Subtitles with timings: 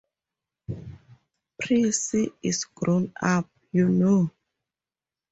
[1.59, 4.31] Prissy is grown up, you know.